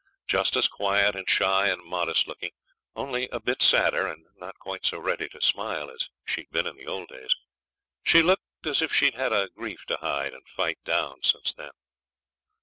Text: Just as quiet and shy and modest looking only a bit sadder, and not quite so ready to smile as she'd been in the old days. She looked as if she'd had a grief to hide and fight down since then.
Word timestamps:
Just 0.25 0.55
as 0.55 0.67
quiet 0.67 1.15
and 1.15 1.29
shy 1.29 1.67
and 1.67 1.83
modest 1.85 2.27
looking 2.27 2.53
only 2.95 3.29
a 3.29 3.39
bit 3.39 3.61
sadder, 3.61 4.07
and 4.07 4.25
not 4.37 4.57
quite 4.57 4.83
so 4.83 4.97
ready 4.97 5.29
to 5.29 5.39
smile 5.43 5.91
as 5.91 6.09
she'd 6.25 6.49
been 6.49 6.65
in 6.65 6.75
the 6.75 6.87
old 6.87 7.09
days. 7.09 7.35
She 8.03 8.23
looked 8.23 8.65
as 8.65 8.81
if 8.81 8.91
she'd 8.91 9.13
had 9.13 9.31
a 9.31 9.49
grief 9.49 9.85
to 9.89 9.97
hide 9.97 10.33
and 10.33 10.49
fight 10.49 10.79
down 10.83 11.21
since 11.21 11.53
then. 11.53 11.69